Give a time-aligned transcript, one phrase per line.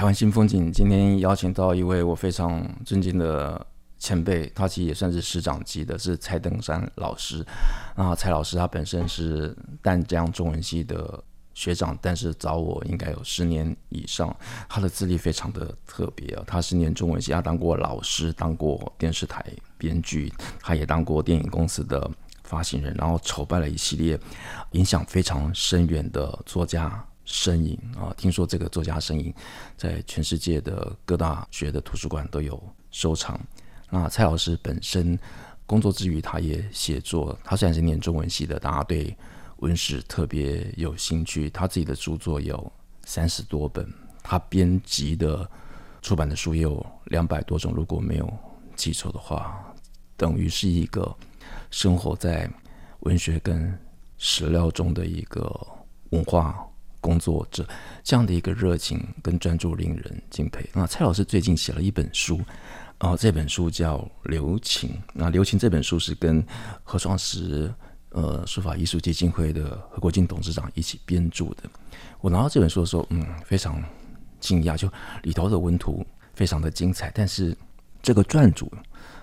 [0.00, 3.66] 台湾新风景今天邀请到一位我非常尊敬的
[3.98, 7.44] 前辈，他其实也算是师长级的，是蔡登山老师。
[7.94, 11.22] 那蔡老师他本身是淡江中文系的。
[11.52, 14.34] 学长，但是早我应该有十年以上。
[14.70, 19.44] 他的资历非常的特别啊，他是念中文系，他当过老师，当过电视台
[19.76, 22.10] 编剧，他也当过电影公司的
[22.44, 24.18] 发行人，然后筹办了一系列
[24.70, 28.12] 影响非常深远的作家身影啊。
[28.16, 29.32] 听说这个作家身影
[29.76, 33.40] 在全世界的各大学的图书馆都有收藏。
[33.88, 35.18] 那蔡老师本身
[35.66, 37.38] 工作之余，他也写作。
[37.44, 39.16] 他虽然是念中文系的，大家对。
[39.60, 42.72] 文史特别有兴趣，他自己的著作有
[43.04, 43.86] 三十多本，
[44.22, 45.46] 他编辑的
[46.00, 48.32] 出版的书也有两百多种，如果没有
[48.74, 49.62] 记错的话，
[50.16, 51.14] 等于是一个
[51.70, 52.50] 生活在
[53.00, 53.78] 文学跟
[54.16, 55.54] 史料中的一个
[56.08, 56.66] 文化
[57.00, 57.66] 工作者，
[58.04, 60.68] 这样的一个热情跟专注令人敬佩。
[60.72, 62.40] 那蔡老师最近写了一本书，
[62.98, 66.44] 哦这本书叫《留情》，那《留情》这本书是跟
[66.84, 67.72] 何双石。
[68.12, 71.62] 呃，书法艺术基金会的何国金董事长一起编著的。
[72.20, 73.80] 我拿到这本书的时候，嗯，非常
[74.40, 74.90] 惊讶，就
[75.22, 77.56] 里头的文图非常的精彩，但是
[78.02, 78.68] 这个撰主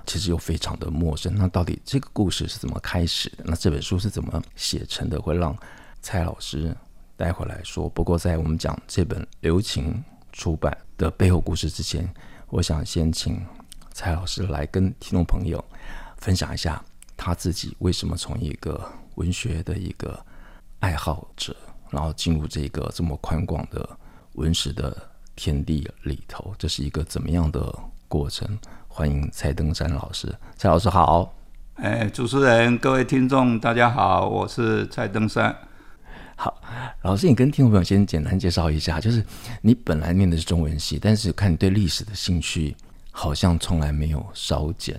[0.06, 1.36] 其实又非常的陌生。
[1.36, 3.44] 那到底这个故事是怎么开始的？
[3.46, 5.22] 那这本书是怎么写成的？
[5.22, 5.54] 会让
[6.02, 6.74] 蔡老师
[7.18, 7.90] 待会来说。
[7.90, 9.92] 不过在我们讲这本《留情》
[10.32, 12.08] 出版的背后故事之前，
[12.50, 13.44] 我想先请
[13.92, 15.62] 蔡老师来跟听众朋友
[16.18, 16.82] 分享一下。
[17.20, 18.80] 他自己为什么从一个
[19.16, 20.24] 文学的一个
[20.80, 21.54] 爱好者，
[21.90, 23.90] 然后进入这个这么宽广的
[24.34, 24.96] 文史的
[25.36, 26.54] 天地里头？
[26.60, 27.74] 这是一个怎么样的
[28.08, 28.48] 过程？
[28.88, 31.34] 欢迎蔡登山老师，蔡老师好。
[31.78, 35.58] 哎，主持人、各位听众，大家好，我是蔡登山。
[36.38, 36.62] 好，
[37.02, 39.22] 老师，你跟听众朋友先简单介绍一下，就是
[39.62, 42.76] 你本来念的是中文系，但是看你对历史的兴趣
[43.12, 44.98] 好像从来没有少减。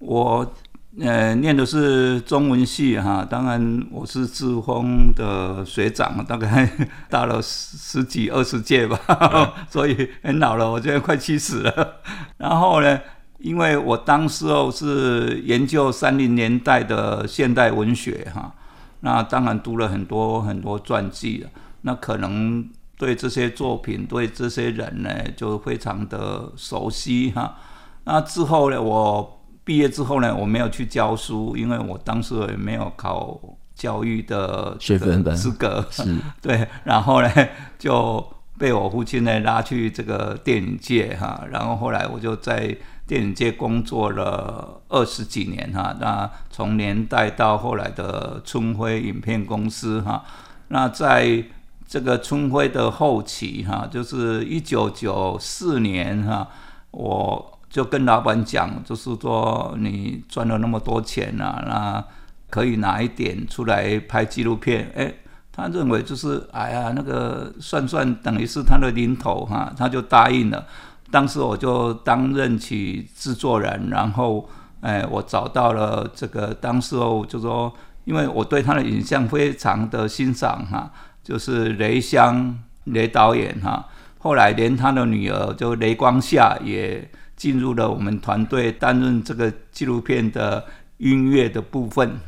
[0.00, 0.52] 我。
[1.00, 6.68] 呃，念的是中文系哈，当然我是志峰的学长，大概
[7.08, 12.00] 大了十十几二十届吧，嗯、 所以很老了，我现在快七十了。
[12.36, 12.98] 然后呢，
[13.38, 18.52] 因为我当时候是研究三零年代的现代文学哈，
[19.00, 21.50] 那当然读了很多很多传记了，
[21.82, 27.56] 那可能对这些作品、对这些人呢，就非常的熟悉哈。
[28.04, 29.34] 那之后呢，我。
[29.68, 33.38] 毕业之后呢，我没有去教书，因为我当时也没有考
[33.74, 35.86] 教育的学分的资格。
[35.90, 37.30] 是， 对，然后呢
[37.78, 38.26] 就
[38.56, 42.74] 被我父亲呢拉去这个电影界哈，然后后来我就在
[43.08, 50.22] 电影界工作了二十几年哈，那从年代到后来的春晖影片公司哈，
[50.68, 51.42] 那在
[51.88, 56.46] 这个春晖的后期哈，就是一九九四年哈，
[56.92, 57.54] 我。
[57.70, 62.02] 就跟老板讲，就是说你赚了那么多钱啊，那
[62.48, 64.90] 可以拿一点出来拍纪录片。
[64.96, 65.12] 哎，
[65.52, 70.66] 他认为就是哎呀，那个算算等于是他的零头哈，他就答应了。
[71.10, 74.48] 当时我就担任起制作人，然后
[74.80, 77.72] 哎，我找到了这个当时候就说，
[78.04, 80.90] 因为我对他的影像非常的欣赏哈，
[81.22, 83.86] 就是雷香雷导演哈，
[84.18, 87.08] 后来连他的女儿就雷光夏也。
[87.38, 90.64] 进入了我们团队，担任这个纪录片的
[90.96, 92.18] 音乐的部分。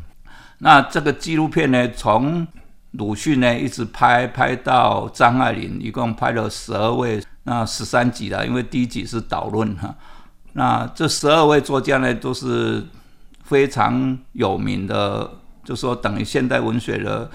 [0.59, 2.47] 那这个纪录片呢，从
[2.92, 8.47] 鲁迅呢一直拍拍到张爱玲，一共拍了十二位，那十三集了。
[8.47, 9.95] 因为第一集是导论哈。
[10.53, 12.87] 那这十二位作家呢，都是
[13.42, 15.31] 非常有名的，
[15.65, 17.31] 就说等于现代文学的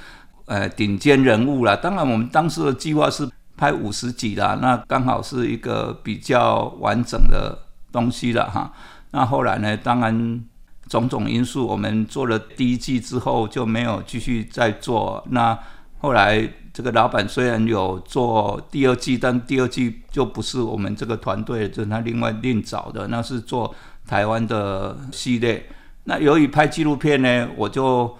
[0.46, 1.78] 呃顶尖人物了。
[1.78, 7.60] 当然，我们当时的计划是拍五十集啦，那刚好是一个比较完整的。
[7.96, 8.74] 东西了哈，
[9.12, 9.78] 那后来呢？
[9.78, 10.44] 当然
[10.90, 15.26] 种种因素，我们做了第一季之后就没有继续再做。
[15.30, 15.58] 那
[16.00, 23.74] 后来这个老板虽然有做第二季，但第二季就不是我们这个团队，就是他另外另找的，那是做
[24.06, 25.66] 台湾的系列。
[26.04, 28.14] 那由于拍纪录片呢，我就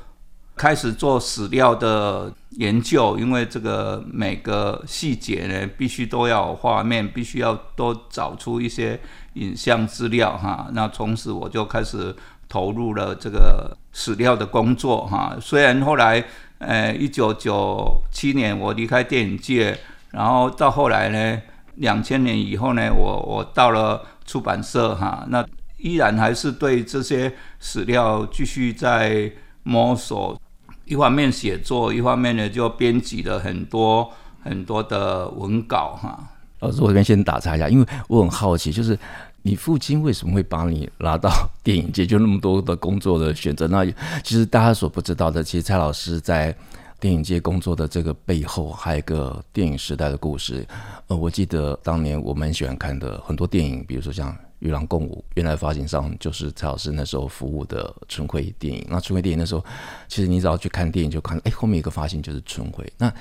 [0.56, 8.98] 开始做史料的研究，因为这个每个细节呢，必须都要画面，必须要都找出一些
[9.34, 10.70] 影像资料哈。
[10.72, 12.16] 那从此我就开始
[12.48, 15.36] 投入了这个史料的工作哈。
[15.42, 16.24] 虽然后来，
[16.60, 19.78] 呃，一九九七年我离开电影界，
[20.12, 21.42] 然后到后来呢，
[21.76, 25.46] 两千年以后呢，我我到了出版社哈，那
[25.78, 29.32] 依然还是对这些史料继续在
[29.64, 30.40] 摸索。
[30.86, 34.10] 一方面写作，一方面呢就编辑了很多
[34.44, 36.18] 很多的文稿哈。
[36.60, 38.98] 老师，我这边先打岔一下，因为我很好奇，就是
[39.46, 41.30] 你父亲为什么会把你拉到
[41.64, 42.04] 电影界？
[42.04, 43.86] 就那么多的工作的选择，那
[44.24, 46.54] 其实大家所不知道的，其实蔡老师在
[47.00, 50.66] 电影界工作的这个背后，还有一个电影时代的故事。
[51.06, 54.36] 呃，我记得当年我们喜欢看的很多电影，比如说像。
[54.60, 58.84] 与狼共舞，原来发行商就是蔡老师那时候服务的春晖电影。
[58.90, 59.64] 那春晖电影那时候，
[60.08, 62.92] 其实你只要去看电影，就看哎，后面一个发行就是春晖。
[62.98, 63.14] 那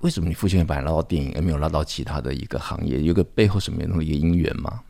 [0.00, 3.00] 为什么你父亲会把你拉到电影，而没有拉到其他的一个行业？
[3.02, 4.80] 有个背后什么样的一个因缘吗？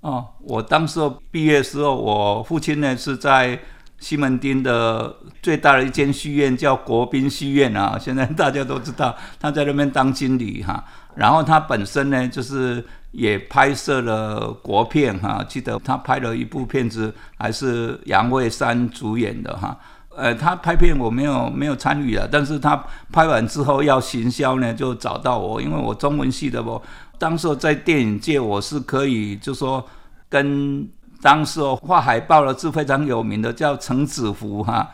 [0.00, 3.58] 哦，我当时候毕业时候，我父亲呢是在
[3.98, 7.98] 西门町的最大的一间戏院，叫国宾戏院啊。
[8.00, 10.84] 现在大家都知道，他在那边当经理哈。
[11.14, 12.84] 然后他本身呢，就是。
[13.12, 19.76] 也拍摄了国片哈，记得他拍了一部片子，还是杨惠姗主演的哈。
[20.16, 26.80] 呃，他拍片我没有没有参与了，但是他拍完之后要行销呢，就找到我，因为我中文系的不，
[27.18, 29.84] 当时在电影界我是可以，就说
[30.28, 30.88] 跟
[31.22, 34.90] 当时画海报的是非常有名的叫陈子福哈，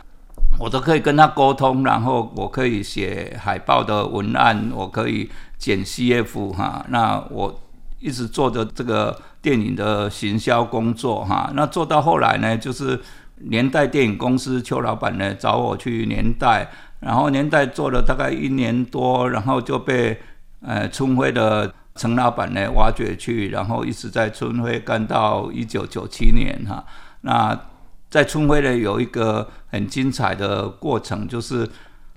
[0.58, 7.60] 我都可以跟他沟通，然后我可以写海报的文案，我可以剪 CF 哈，那我。
[7.98, 13.00] 一直做着这个电影的行销工作哈，那做到后来呢，就是
[13.38, 16.68] 年代电影公司邱老板呢找我去年代，
[17.00, 20.18] 然后年代做了大概一年多，然后就被
[20.60, 26.84] 呃春晖的陈老板呢挖掘去，然后一直在春晖干到一九九七年哈。
[27.20, 27.58] 那
[28.08, 31.68] 在春晖呢有一个很精彩的过程，就是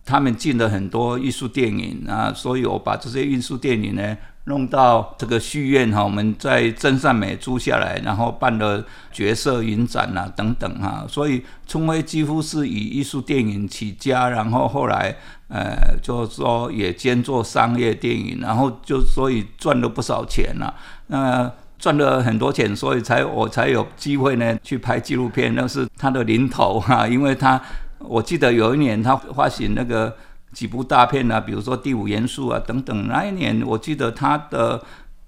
[0.05, 4.17] 他们进了很多艺术电影啊，所以我把这些艺术电影呢。
[4.49, 15.15] 弄到这个戏院哈，我们在真善美租下来，然后办了角色影展啊等等哈，所以春晖几乎是以艺术电影起家，然后后来
[15.49, 20.73] 呃就是说也兼做商业电影，然后就所以赚了不少钱呐，
[21.07, 27.61] 那赚了很多钱，所以才我才有机会呢去拍纪录片，那是他的零头哈，因为他
[27.99, 30.13] 我记得有一年他发行那个。
[30.53, 34.83] 几部大片啊，比如说《第五元素》啊等等，那一年我记得他的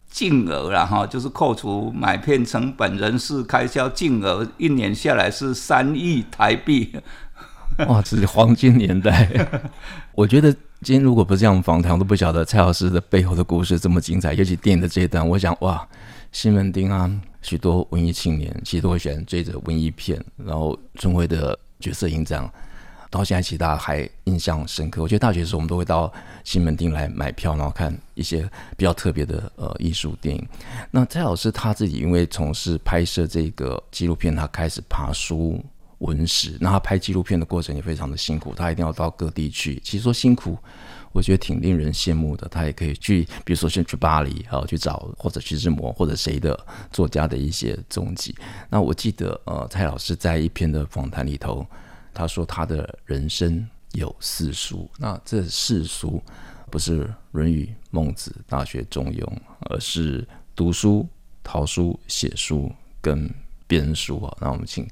[0.09, 6.94] 净额啦哈，就是扣除买片成本、人事开销净额，一年下来是三亿台币。
[7.88, 9.29] 哇，这是黄金年代！
[10.13, 10.51] 我觉得
[10.81, 14.33] 今天如果不是这样访谈，我都不晓得蔡老师的背后的故事这么精彩。
[14.33, 15.88] 尤其电影的这一段，我想哇，
[16.33, 17.09] 西门町啊，
[17.41, 22.47] 许多文艺青年其实都会喜欢追着文艺片，然后春晖的角色影展。
[23.12, 25.04] 到现在，其实大家还印象深刻。
[25.04, 26.12] 我觉得大学的时候，我们都会到
[26.46, 30.48] 西门町来买票，然后看一些比较特别的呃艺术电影。
[30.90, 35.62] 那蔡老师他自己因为从事拍摄这个纪录片，他开始爬书
[35.98, 36.58] 文史。
[36.62, 39.78] 那他拍纪录片的过程也非常的辛苦，他一定要到各地去。
[39.83, 40.57] 其实说辛苦，
[41.12, 42.47] 我觉得挺令人羡慕的。
[42.47, 46.57] 他也可以去，比如说先去巴黎，然后去找或者徐志摩或者谁的
[46.94, 48.33] 作家的一些踪迹。
[48.69, 51.68] 那我记得呃，蔡老师在一篇的访谈里头。
[52.13, 56.21] 他说：“他的人生有四书，那这四书
[56.69, 59.19] 不是《论语》《孟子》《大学》《中庸》，
[59.61, 61.07] 而是读书、
[61.44, 63.30] 淘书、写书跟
[63.65, 64.37] 编书啊。
[64.41, 64.85] 那我们请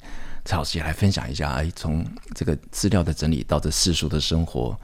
[0.46, 4.78] 蔡老师也来分享一下，哎，从这个资料的整理到这四书的生活，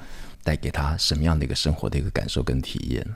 [0.43, 3.15] 带给他什么样的一个生活的一个感受跟体验？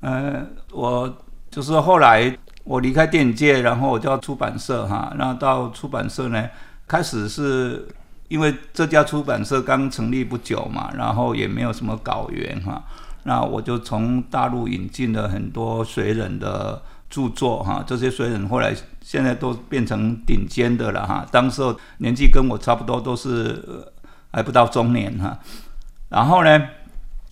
[0.00, 6.50] 呃，我就是后来我离开电影界，然后我就到出版社哈，那到出版社呢，
[6.86, 7.86] 开始是。”
[8.30, 12.80] 因为这家出版社刚成立不久嘛，然后也没有什么稿源哈，
[13.24, 18.72] 那我就从大陆引进了很多水人的著作哈，这些水人后来
[19.02, 21.60] 现在都变成顶尖的了哈，当时
[21.98, 23.84] 年纪跟我差不多，都是
[24.30, 25.36] 还不到中年哈，
[26.08, 26.68] 然后呢，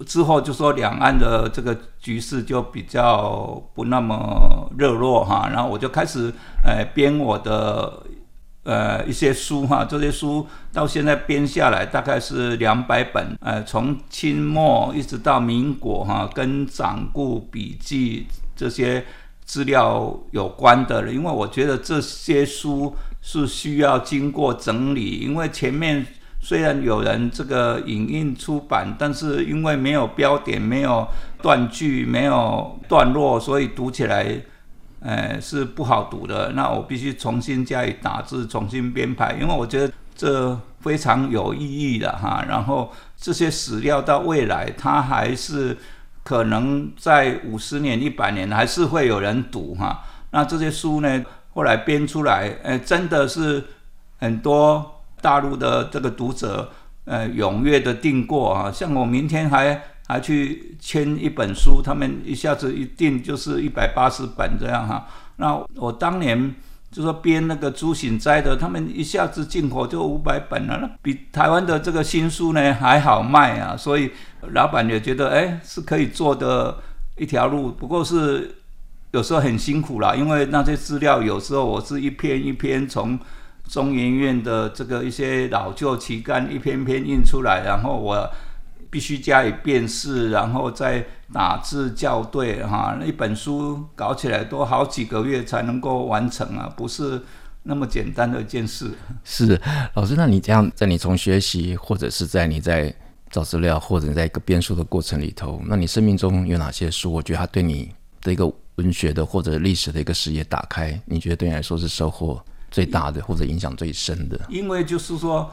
[0.05, 8.03] 之后就说两岸的这个局势就比较不那么热络哈，然后我就开始呃编我的。
[8.69, 19.03] 呃，一些书哈，这些书到现在编下来大概是两百本，呃，从清末一直到民国哈，跟掌故笔记这些
[19.43, 21.11] 资料有关的。
[21.11, 26.07] 因为我觉得这些书是需要经过整理，因为前面
[26.39, 31.09] 虽然有人这个影印出版，但是因为没有标点、没有
[31.41, 34.39] 断句、没有段落，所以读起来，
[35.01, 36.53] 呃，是不好读的。
[36.53, 42.45] 那我必须重新加以打字、重新编排，因为我觉得这非常有意义的哈。
[42.49, 45.77] 然后这些史料到未来，它还是
[46.23, 50.05] 可能在五十年、一百年还是会有人读哈。
[50.31, 51.25] 那这些书呢，
[51.55, 53.65] 后来编出来，呃，真的是
[54.19, 54.95] 很多。
[55.21, 56.71] 大陆的这个读者，
[57.05, 65.07] 呃，踊跃的订过啊，像我明天还还去签一本书，他们一下子一订就是一百八十本这样哈。
[65.37, 66.55] 那我当年
[66.91, 73.77] 就说编那个朱醒斋的，他们一下子进口就五百本了，那比台湾的这个新书呢还好卖啊。
[73.77, 74.11] 所以
[74.53, 76.79] 老板也觉得，哎，是可以做的
[77.17, 78.57] 一条路，不过是
[79.13, 83.19] 有时候很辛苦啦，因为那些资料有时候我是一篇一篇从。
[83.69, 88.31] 中研院的这个一些老旧期刊一篇篇印出来，然后我
[88.91, 97.23] 必须加以辨识，然后再打字校对，哈，那一本书搞起来都好几个月才能够完成啊，不是
[97.63, 98.91] 那么简单的一件事。
[99.25, 99.61] 是
[99.95, 102.95] 老师，那你这样在你从学习，或者是在你在
[103.31, 107.13] 找资料，或者你在一个编书的过程里头，那你生命中有哪些书？
[107.13, 107.93] 我觉得它对你
[108.23, 112.43] 的一个文学的或者历史的一个视野打开，你觉得对你来说是收获？
[112.71, 115.51] 最大的或者影响最深的，因为就是说，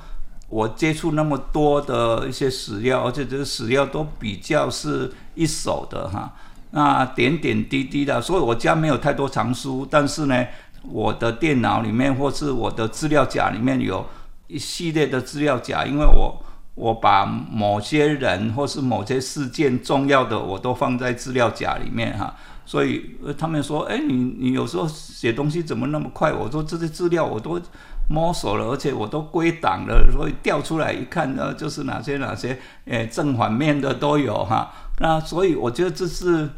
[0.48, 6.34] 我接触那么多的一些史料，而且这个史料都比较是一手的哈，
[6.72, 10.46] 那点点滴滴的，所以我家没有太多藏书，但是呢，
[10.84, 14.06] 我的电脑里面或是我的资料夹里面有
[14.48, 16.42] 一系列的资料夹，因为我
[16.76, 22.36] 我把某些人或是某些事件重要的我都放在资料夹里面哈。
[22.68, 27.62] 所以他们说：“哎，你你有时候写东西怎么那么快？”我说：“这些资料我都
[28.08, 34.72] 摸索了，而且我都归档了，所以调出来一看呢，就是哪些哪些，诶，正反面的都有哈。
[35.00, 36.50] 那所以我觉得这是，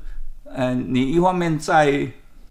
[0.45, 2.07] 嗯，你一方面在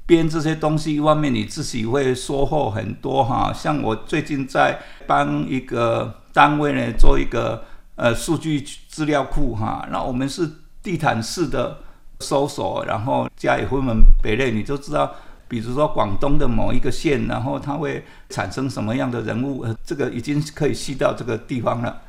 [0.07, 3.53] 编这些东西，一方面你自己会收获很多哈。
[3.53, 7.65] 像我最近在帮一个单位呢做一个
[7.97, 10.51] 呃数据资料库哈，那我们是
[10.83, 11.79] 地毯式的。
[12.21, 15.15] 搜索，然后加以分门别类，你就知道，
[15.49, 22.03] 比如说广东的某一个县，然后它会产生什么样的人物，呃这个已经可以细到这个地方了。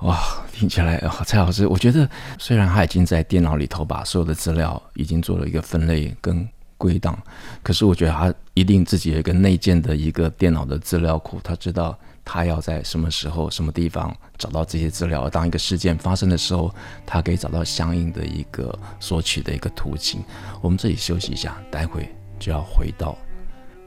[0.00, 0.18] 哇，
[0.52, 2.08] 听起来蔡老师，我觉得
[2.38, 6.46] 虽然他已经在电脑里头把所有的资料已经做了一个分类跟
[6.76, 7.18] 归档，
[7.62, 11.98] 可是我觉得他一定自己有一个内建的一个电脑的资料库，他知道。
[12.26, 15.28] 他要在什么时候、什么地方找到这些资料？
[15.28, 16.74] 当一个事件发生的时候，
[17.04, 20.22] 他可以找到相应的一个索取的一个途径。
[20.62, 22.08] 我们这里休息一下，待会
[22.44, 23.16] 就要回到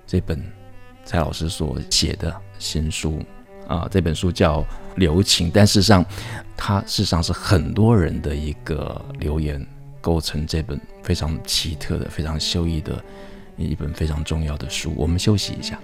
[0.08, 0.44] 这本
[1.06, 3.22] 蔡老师所写的新书
[3.68, 3.88] 啊。
[3.92, 4.62] 这本书叫
[4.96, 6.04] 《留情》，但事实上，
[6.56, 9.64] 它事实上是很多人的一个留言
[10.02, 13.00] 构成这本非常奇特的、非常秀逸的
[13.58, 14.92] 一本非常重要的书。
[14.98, 15.80] 我们休息一下。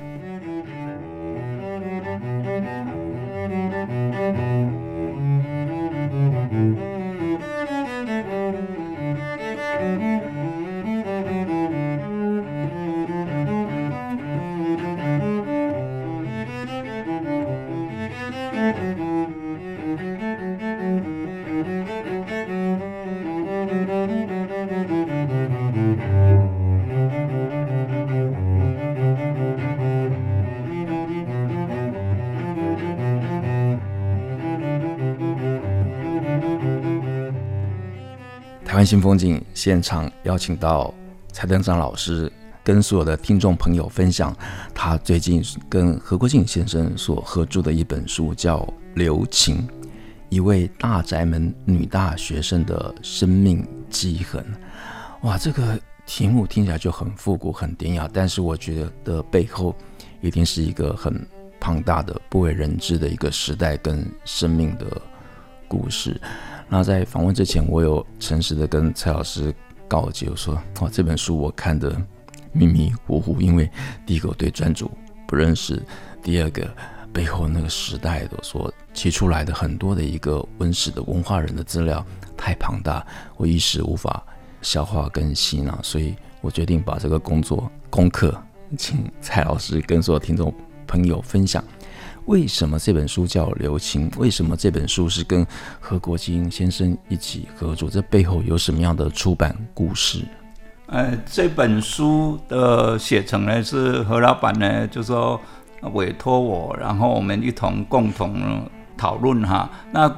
[38.93, 40.93] 新风景现场邀请到
[41.31, 42.31] 蔡登章老师，
[42.63, 44.37] 跟所有的听众朋友分享
[44.71, 48.59] 他最近跟何国进先生所合著的一本书，叫
[48.93, 49.67] 《留情》，
[50.29, 54.45] 一位大宅门女大学生的生命迹痕。
[55.21, 59.75] 哇，这个题目听起来就很复古、很典雅，但是我觉得背后
[60.21, 61.27] 一定是一个很
[61.59, 64.85] 庞大的、不为人知的一个时代跟生命的
[65.67, 66.21] 故事。
[66.69, 69.53] 那在访问之前，我有诚实的跟蔡老师
[69.87, 71.95] 告诫我说：“哇，这本书我看得
[72.51, 73.69] 迷迷糊糊，因为
[74.05, 74.89] 第一个我对专注
[75.27, 75.81] 不认识，
[76.23, 76.67] 第二个
[77.11, 82.03] 背后那个时代的所提出来的很多的一个文史的文化人的资料
[82.35, 83.05] 太庞大，
[83.37, 84.23] 我一时无法
[84.63, 88.35] 消化跟吸纳，所以我决定把这个工作功课
[88.77, 90.51] 请蔡老师跟所有听众
[90.87, 91.63] 朋友分享。”
[92.25, 94.09] 为什么这本书叫《留情》？
[94.17, 95.45] 为什么这本书是跟
[95.79, 97.89] 何国进先生一起合作？
[97.89, 100.19] 这背后有什么样的出版故事？
[100.87, 105.39] 呃，这本书的写成呢，是何老板呢，就说
[105.93, 109.69] 委托我，然后我们一同共同讨论哈。
[109.91, 110.13] 那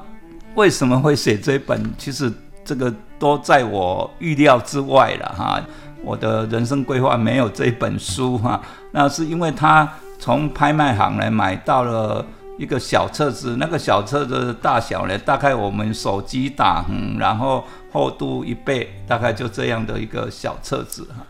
[0.53, 1.83] 为什么会写这本？
[1.97, 2.31] 其实
[2.63, 5.61] 这个都在我预料之外了哈。
[6.03, 12.25] 我的人生规划没有这本书哈，那是因为他从拍卖行来买到了
[12.57, 21.25] 一个小册子，那个小册子的大小呢，大概我们手机大，嗯，然后厚度一倍，大概就这样的一个小册子哈。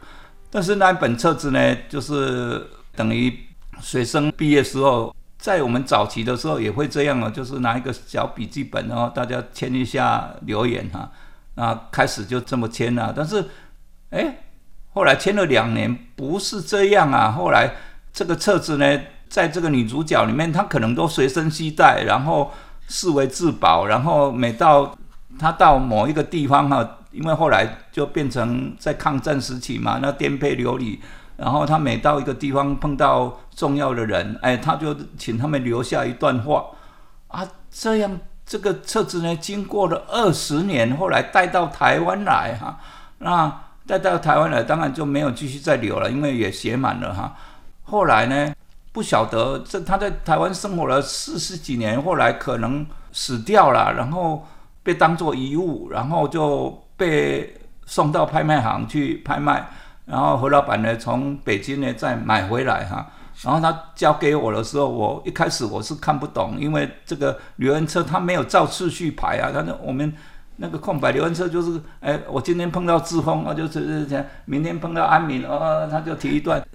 [0.49, 2.65] 但是那本册子呢，就是
[2.95, 3.37] 等于
[3.81, 11.11] 学生毕业时候，在我们早期的时候也会这样啊，就是拿一个小笔记本，然后大家签一下留言哈，
[11.55, 13.43] 那开始就这么签了，但是，
[14.11, 14.37] 哎。
[14.97, 17.29] 后来签了两年，不是这样啊。
[17.29, 17.69] 后来
[18.15, 22.49] 这个册子呢，在这个女主角里面，她可能都随身携带，然后
[22.87, 23.87] 视为至宝。
[23.87, 24.95] 然后每到
[25.37, 30.97] 她到某一个地方哈，因为后来就变成在抗战时期嘛，那颠沛流离。
[31.35, 36.67] 然后她每到一个地方碰到重要的人，哎，她就请他们留下一段话
[37.27, 37.45] 啊。
[37.69, 42.79] 这样这个册子呢，经过了二十年，后来带到台湾来哈，
[43.17, 43.61] 那。
[43.87, 47.35] 带到台湾来，当然就没有继续再留了，因为也写满了哈。
[47.85, 48.53] 后来呢，
[48.91, 54.45] 不晓得这他在台湾生活了四十几年，后来可能死掉了，然后
[54.83, 59.67] 被当作遗物，然后就被送到拍卖行去拍卖，
[60.05, 63.07] 然后何老板呢从北京呢再买回来哈。
[63.41, 70.13] 然后他交给我的时候，我一开始我是看不懂，因为这个留言册他没有照次序排啊，他说我们。
[70.57, 76.65] 那个空白留言册就是，哎，我今天碰到志峰，我就是这样；明天碰到安敏，哦，他就提一段，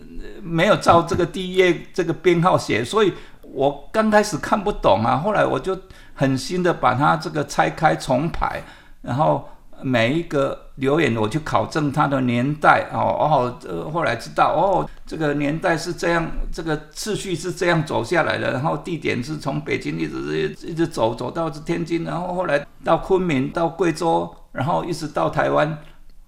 [0.43, 5.79] 没有照这个第一页这个编号写，所以我刚开始看不懂啊，后来我就
[6.15, 8.63] 狠心的把它这个拆开重排，
[9.03, 9.49] 然后。
[9.83, 25.79] 每一个留言，我去考证它的年代哦哦，呃，后来知道哦，这个年代是这样，这个次序是这样走下来的，然后地点是从北京一直一直走走到天津，然后后来到昆明，到贵州，然后一直到台湾，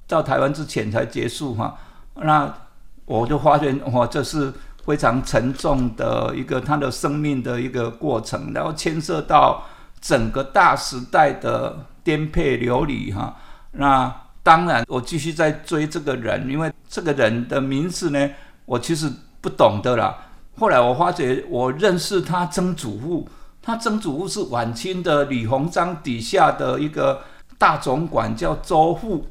[0.06, 1.76] 到台湾之前才结束哈。
[2.16, 2.52] 那
[3.04, 4.52] 我就发现哇，这是
[4.84, 9.64] 非常沉重的一个他的生命的一个过程，然后牵涉到
[10.00, 11.86] 整个大时代的。
[12.04, 13.36] 颠沛流离哈，
[13.72, 18.30] 那当然我继续在追这个人，因为这个人的名字呢，
[18.64, 20.16] 我其实不懂的啦。
[20.58, 23.28] 后来我发觉我认识他曾祖父，
[23.62, 27.22] 他曾祖父是晚清的李鸿章底下的一个
[27.58, 29.26] 大总管，叫周复，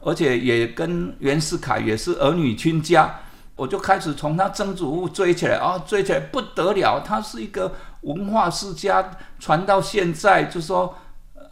[0.00, 3.14] 而且也跟袁世凯也是儿女亲家。
[3.56, 10.94] 我就开始从他曾祖父追起来啊，追起来不得了，他是一个文化世家，传到现在就说。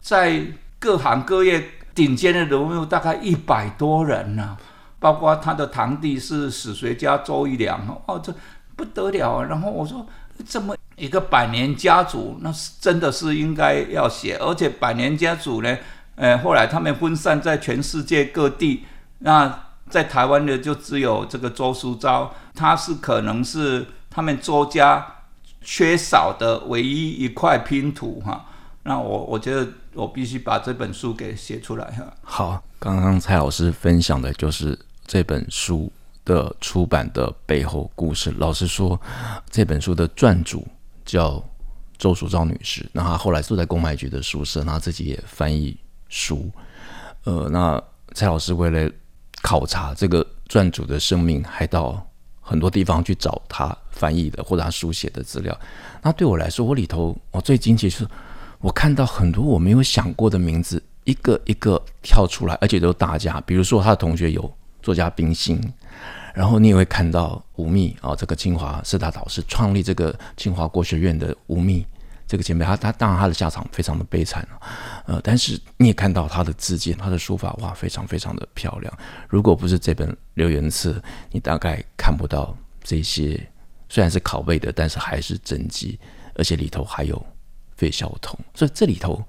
[0.01, 0.43] 在
[0.79, 4.57] 各行各业顶尖的人物大概一百多人呢、
[4.99, 8.33] 包括他的堂弟是史学家周一良哦，这
[8.75, 9.43] 不得了啊！
[9.43, 10.05] 然后我说，
[10.47, 15.77] 这么一个百年家族，那是真的是应该要写，而且百年家族呢，
[16.15, 18.85] 呃，后来他们分散在全世界各地，
[19.19, 25.05] 那在台湾的就只有这个周书昭，他是可能是他们周家
[25.61, 28.45] 缺少的唯一一块拼图哈。
[28.83, 32.13] 那我我觉得我必须把这本书给写出来哈。
[32.21, 35.91] 好，刚刚蔡老师分享的就是这本书
[36.23, 38.33] 的出版的背后故事。
[38.37, 38.99] 老实说，
[39.49, 40.65] 这本书的撰主
[41.03, 41.43] 叫
[41.97, 45.77] 周淑昭女士，那她后来住在公卖局的宿舍，她自己也翻译
[46.07, 46.49] 书。
[47.25, 48.89] 呃，那蔡老师为了
[49.41, 52.01] 考察这个撰主的生命，还到
[52.39, 55.59] 很多地方去找他翻译的或者他书写的资料。
[56.01, 58.07] 那对我来说，我里头我最惊奇是。
[58.61, 63.41] 我看到很多我没有想过的名字，一个一个跳出来，而且都是大家。
[63.41, 64.51] 比如说他的同学有
[64.83, 65.59] 作家冰心，
[66.33, 71.83] 然后你也会看到吴宓啊，这个清华师大导师，创立这个清华国学院的吴宓
[72.27, 74.61] 这个前辈，他他当然他的下场非常的悲惨啊，
[75.07, 78.93] 呃，但是你也看到他的字迹，他的书法哇，非常非常的漂亮。
[79.27, 83.41] 如果不是这本留言册，你大概看不到这些，
[83.89, 85.99] 虽然是拷贝的，但是还是真迹，
[86.35, 87.25] 而且里头还有。
[87.81, 89.19] 费孝通，所以这里头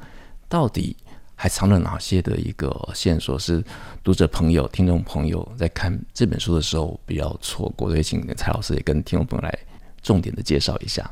[0.47, 0.95] 到底
[1.35, 3.39] 还藏了哪些的一个线索？
[3.39, 3.65] 是
[4.05, 9.59] 读者朋友、听众朋友在看这本书的时候比较错过所以请蔡老师也跟听众朋友来
[10.03, 11.11] 重点的介绍一下。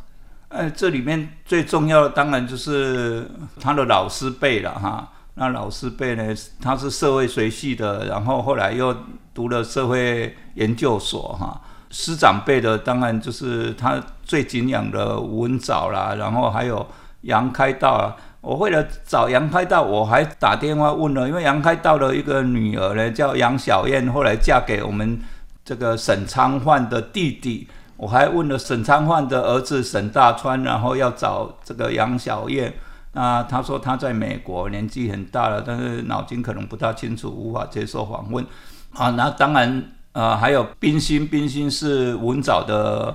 [0.48, 3.26] 哎，这里面最重要的当然就是
[3.59, 5.11] 他的老师辈了哈。
[5.37, 8.94] 那老师辈呢，他是社会学系的，然后后来又
[9.33, 11.59] 读了社会研究所哈。
[11.88, 16.87] 师长辈的当然就是他最敬仰的吴文藻啦，然后还有。
[17.23, 25.21] 杨开道啊，我为了找杨开道，我还打电话问了，因为杨开道的一个女儿呢叫杨小燕，后来嫁给我们
[25.65, 32.73] 这个沈昌焕的弟弟，我还问了沈昌焕的儿子沈大川，然后要找这个杨小燕。
[33.13, 38.47] 那他说他在美国，年纪很大了，但是脑筋可能不大清楚，无法接受访问。
[38.95, 43.15] 啊，那当然，呃，还有冰心，冰心是文藻的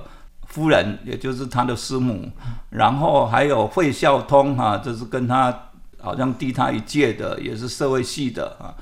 [0.56, 2.30] 夫人，也就是他的师母。
[2.70, 5.54] 然后还有费孝通，哈、啊，这是跟他
[6.00, 8.72] 好像低他一届的，也是社会系的啊，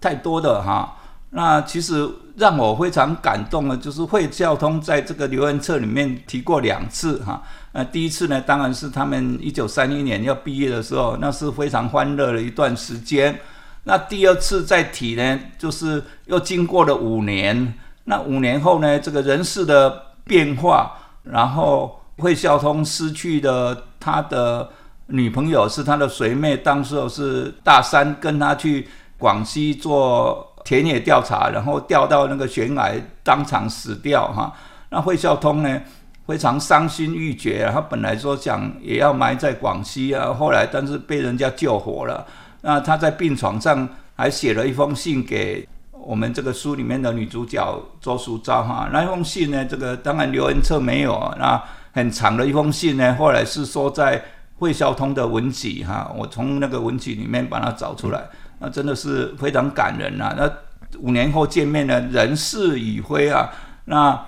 [0.00, 0.96] 太多的哈。
[1.30, 7.40] 那其实让我非常感动的，就是费孝通在这个留言册里面提过两次哈。
[7.70, 13.38] 那第一次呢，当然是他们一九三一年要毕业的时候，那是非常欢乐的一段时间。
[13.84, 17.74] 那第二次再提呢，就是又经过了五年。
[18.04, 24.68] 那五年后呢，这个人事的变化，然后惠孝通失去的他的
[25.06, 30.46] 女朋友，是他的随妹，当时是大三跟他去广西做。
[30.62, 32.92] 田野调查，然后掉到那个悬崖，
[33.24, 34.52] 当场死掉哈。
[34.90, 35.80] 那惠孝通呢，
[36.26, 37.68] 非常伤心欲绝。
[37.72, 42.24] 他本来说想也要埋在广西啊，后来但是被人家救活了。
[42.60, 45.66] 那他在病床上还写了一封信给
[46.04, 48.88] 我们这个书里面的女主角周淑昭哈。
[48.92, 51.34] 那封信呢，这个当然刘恩策没有啊。
[51.38, 54.22] 那很长的一封信呢，后来是说在
[54.58, 58.22] 惠孝通的文集哈，我从那个文集里面把它找出来。
[58.58, 60.34] 那真的是非常感人呐、啊！
[60.36, 60.52] 那
[60.98, 63.48] 五年后见面呢，人事已非啊。
[63.86, 64.20] 那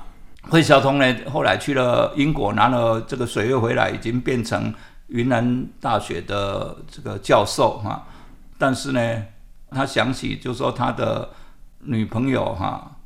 [0.49, 4.73] 惠孝通呢，后来去了英国，拿了这个水位回来，已经变成
[5.09, 8.03] 云南大学的这个教授哈、啊。
[8.57, 9.23] 但是呢，
[9.71, 11.29] 他想起就说他的
[11.83, 12.97] 女朋友哈、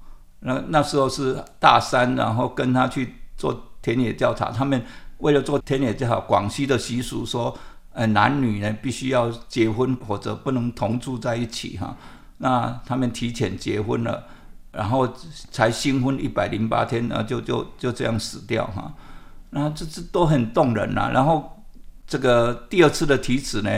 [0.41, 4.83] 那那时候是大三，然后跟他去做田野调查，他们
[5.19, 7.57] 为了做田野调查，广西的习俗说。
[7.99, 11.97] 呃，男女呢必须要结婚，或者不能同住在一起哈。
[12.37, 14.23] 那他们提前结婚了，
[14.71, 15.11] 然后
[15.51, 18.93] 才新婚一百零八天，然后就就就这样死掉哈。
[19.49, 21.11] 那这这都很动人呐。
[21.15, 21.65] 然后
[22.07, 23.71] 这个第二次的题词呢，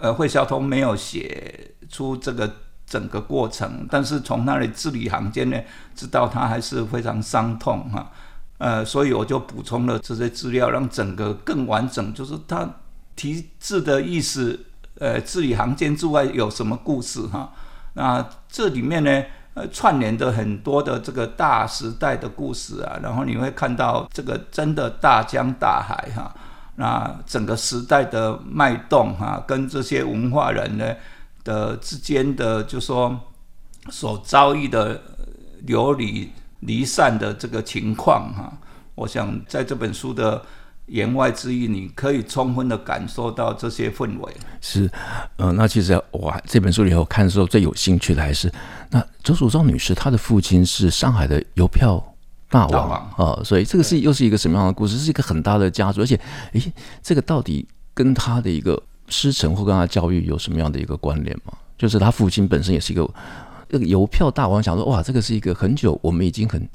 [0.00, 2.48] 呃，惠孝通没有写出这个
[2.86, 5.60] 整个过程，但是从那里字里行间呢，
[5.94, 8.10] 知道他还是非常伤痛哈。
[8.58, 12.68] 呃，所以我就补充了这些资料，让整个更完整，就是他。
[13.16, 14.60] 题字的意思，
[14.98, 17.50] 呃，字里行间之外有什么故事哈？
[17.94, 19.22] 那这里面呢，
[19.54, 26.30] 呃，串联的很多的这个大时代的故事啊，然后你会看到这个真的大江大海哈，
[26.74, 30.84] 那整个时代的脉动哈，跟这些文化人呢
[31.46, 33.18] 的之间的，就说
[33.90, 35.00] 所遭遇的
[35.62, 36.30] 流离
[36.60, 38.52] 离散的这个情况哈，
[38.94, 40.42] 我想在这本书的。
[40.88, 44.32] 言外之意，你可以充分的感受到这些氛围。
[44.60, 44.88] 是，
[45.36, 48.48] 呃，那其实我这本书里头看的时候最有兴趣的还是
[48.90, 52.00] 那周淑昭女士，她的父亲是上海的邮票
[52.48, 54.96] 大王啊、呃，所以这个是又是一个什么样的故事？
[54.96, 56.14] 是一个很大的家族，而且，
[56.52, 61.52] 诶，这个到底跟他的一个师承或跟他教育有什么样的一个关联吗？
[61.78, 63.08] 就是他父亲本身也是一个
[63.68, 66.68] 那个邮票大王，想说哇，这个是一个很久我们已经很。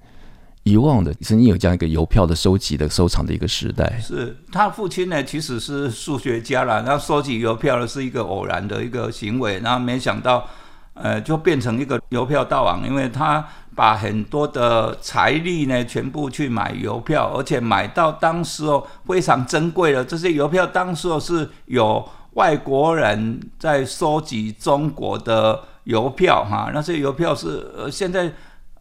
[0.64, 10.48] 遗忘的曾经有这样一个邮票的收集的收藏的一个时代，是他父亲呢，其实是数学家啦，然后收集邮票呢是一个偶然的一个行为，然后没想到，
[10.94, 13.44] 呃，就变成一个邮票大王，因为他
[13.76, 28.32] 把很多的财力呢全部去买邮票，而且买到当时哦非常珍贵的这些邮票，当时哦是有外国人在收集中国的邮票哈，那些邮票是呃现在。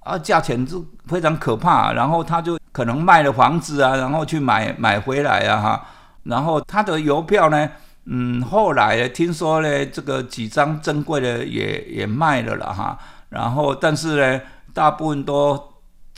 [0.02, 0.74] 啊，价钱是
[1.08, 5.86] 非常可怕，然后他就可能卖了房子啊，然后去买买回来啊哈，
[6.22, 7.68] 然后他的邮票呢，
[8.06, 14.40] 嗯，后来听说呢，这个几张珍贵的也也卖了了哈，然后但是呢，
[14.72, 15.69] 大部分都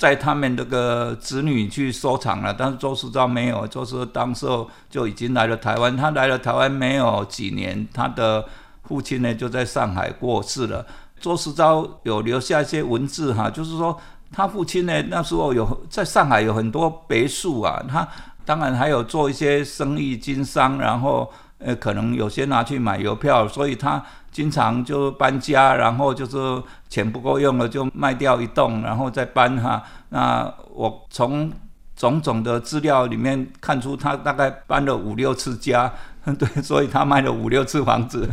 [0.03, 8.45] 在他们这个子女去收藏了，但是周世昭没有，周淑昭当时候就已经来了台湾，他来了台湾没有几年，他的
[8.83, 10.85] 父亲呢就在上海过世了。
[11.21, 13.97] 周世昭有留下一些文字哈，就是说
[14.33, 18.09] 他父亲呢那时候有在上海有很多别墅啊，他
[18.45, 29.81] 当然还有做一些生意经商，然后呃可能有些拿去买邮票，所以他经常就搬家，然后就是钱不够用了就卖掉一栋，然后再搬哈。
[30.09, 31.53] 那我从
[31.95, 35.93] 种种的资料里面看出，他大概搬了五六次家，
[36.39, 38.29] 对，所以他卖了五六次房子。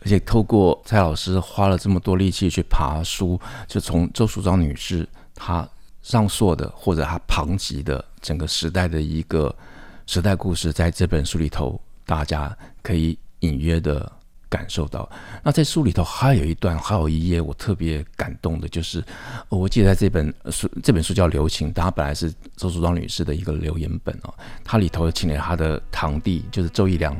[0.00, 5.66] 而且透过蔡老师花了这么多力气去爬书，就从周淑章女士她
[6.02, 9.54] 上溯的或者她旁及的整个时代的一个
[10.06, 14.10] 时代故事，在这本书里头，大家可以隐约的
[14.52, 15.08] 感受到。
[15.42, 19.02] 那在书里头还有一段，还有一页我特别感动的，就是
[19.48, 27.16] 我记得在这本书，这本书叫《留情》，它本来是周淑庄女士的一个留言本哦，它里头请了她的堂弟，就是周义良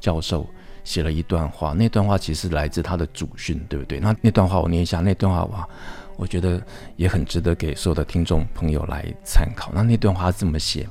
[0.00, 0.48] 教授
[0.82, 4.00] 写了一段话，那段话其实来自他的祖训，对不对？
[4.00, 5.68] 那那段话我念一下，那段话哇，
[6.16, 6.60] 我觉得
[6.96, 9.70] 也很值得给所有的听众朋友来参考。
[9.74, 10.88] 那那段话这么写：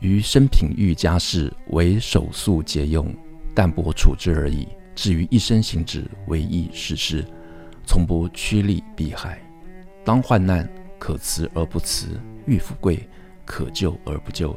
[0.00, 3.14] 于生平欲家事，唯手速节用，
[3.54, 4.66] 淡泊处之而已。
[4.96, 7.24] 至于一生行止，唯义事事，
[7.86, 9.38] 从不趋利避害。
[10.04, 13.06] 当患难，可辞而不辞；遇富贵，
[13.44, 14.56] 可救而不救。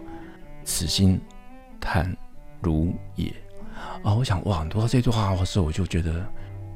[0.63, 1.19] 此心
[1.79, 2.15] 坦
[2.61, 3.31] 如也。
[4.01, 6.25] 啊，我想哇，读到这句话的时候，我就觉得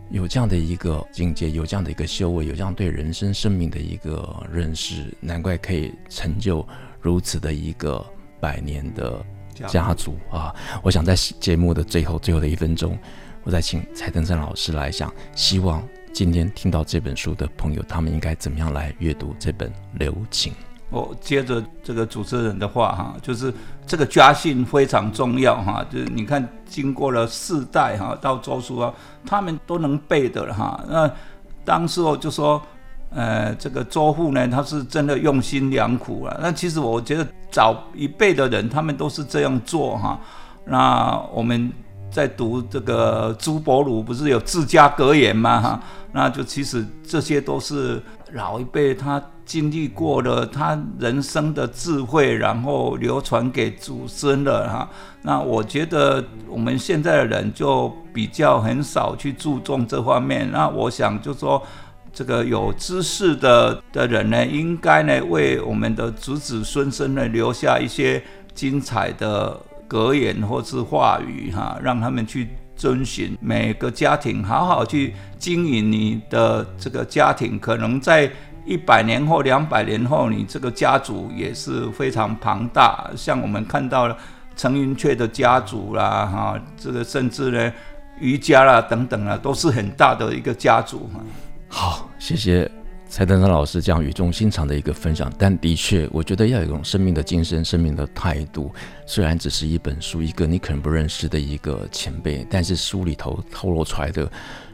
[0.09, 6.67] 有这样的一个境界，有这样的一个修为，有这样对人生生命的一个认识，难怪可以成就
[6.99, 8.05] 如此的一个
[8.41, 9.25] 百年的
[9.67, 10.53] 家族啊！
[10.81, 12.97] 我想在节目的最后最后的一分钟。
[13.43, 20.53] 我再请蔡登山老师来想，希望今天听到这本书的朋友，他们应该怎么样来阅读这本《留情》？
[20.89, 23.53] 我接着这个主持人的话哈，就是
[23.85, 28.93] 这个家训非常重要哈，就是你看经过了四代哈，到周叔啊，
[29.25, 30.81] 他们都能背的了哈。
[30.87, 31.11] 那
[31.65, 32.61] 当时候就说，
[33.09, 36.39] 呃，这个周父呢，他是真的用心良苦了。
[36.41, 40.17] 那其实我觉得早一辈的人，他们都是这样做哈。
[40.63, 41.69] 那我们。
[42.13, 45.59] 在读这个朱柏儒不是有自家格言吗？
[45.59, 45.79] 哈，
[46.11, 47.99] 那就其实这些都是
[48.33, 54.87] 老一辈他经历过的，他人生的智慧，然后流传给祖孙的哈。
[55.23, 60.49] 那我觉得我们现在的人就比较很少去注重这方面。
[60.51, 61.61] 那我想就说，
[62.13, 68.23] 这个有知识的的人呢，应该呢为我们的子子孙孙呢留下一些
[68.53, 69.59] 精彩的。
[69.87, 73.37] 格言或是话语哈，让他们去遵循。
[73.39, 78.31] 每个家庭好好去经营你的这个家庭，可能在
[78.65, 83.09] 一百年后、两百年后，你这个家族也是非常庞大。
[83.15, 84.17] 像我们看到了
[84.55, 87.73] 陈寅恪的家族啦，哈，这个甚至呢
[88.19, 91.09] 余家啦等等啊，都是很大的一个家族。
[91.67, 92.82] 好，谢谢。
[93.13, 98.73] 蔡登山老师这样语重心长的一个分享，但的确，我觉得要有一种生命的精神、生命的态度。
[99.05, 104.27] 虽然只是一本书，一个你可能不认识的一个前辈，但是书里头透露出来的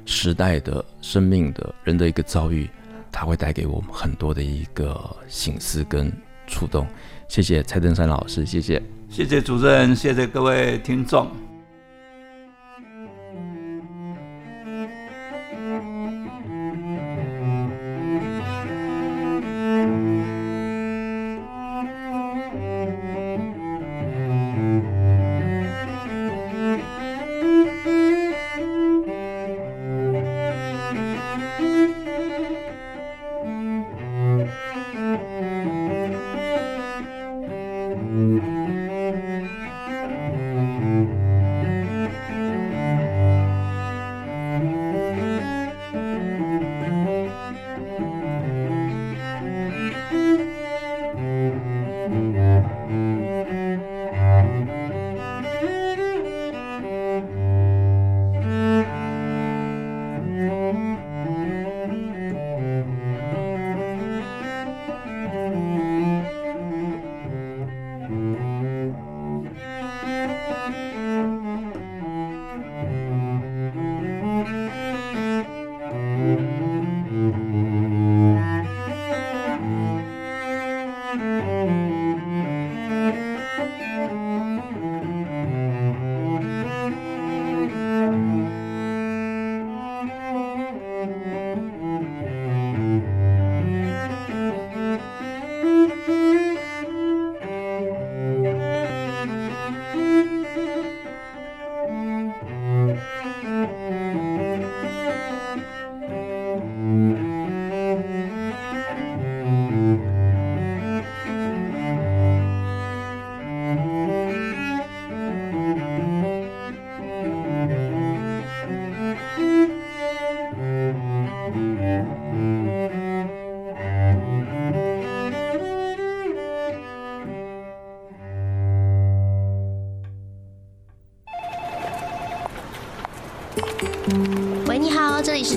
[0.06, 2.70] 时代的生命的人的一个遭遇，
[3.12, 4.98] 它会带给我们很多的一个
[5.28, 6.10] 醒思跟
[6.48, 6.88] 触动。
[7.28, 11.30] 谢谢蔡登山老师，谢谢，谢谢主持人，谢谢各位听众。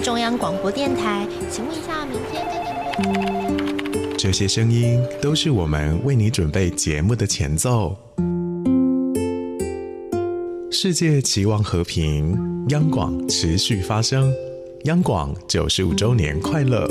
[0.03, 7.97] 中央广播电台，请问一下，明天跟你这些声音都是我们为你准备节目的前奏。
[10.73, 12.37] 世界期望和平，
[12.71, 14.29] 央广持续发声。
[14.87, 16.85] 央广九十五周年快乐！